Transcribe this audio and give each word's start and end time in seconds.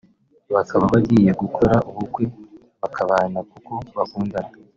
bakaba 0.53 0.85
bagiye 0.93 1.31
gukora 1.41 1.75
ubukwe 1.89 2.23
bakabana 2.81 3.39
kuko 3.51 3.73
bakundana 3.95 4.53